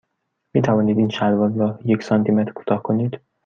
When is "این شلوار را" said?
0.97-1.79